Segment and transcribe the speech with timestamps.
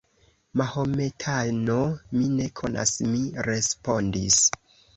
[0.61, 1.75] Mahometano,
[2.15, 4.43] mi ne konas, mi respondis.